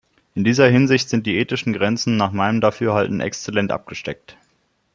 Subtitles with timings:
[0.33, 4.35] In dieser Hinsicht sind die ethischen Grenzen nach meinem Dafürhalten exzellent abgesteckt.